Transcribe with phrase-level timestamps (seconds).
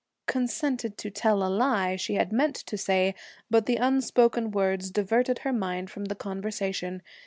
[0.25, 3.13] 'Consented to tell a lie' she had meant to say,
[3.51, 7.03] but the unspoken words diverted her mind from the conversation.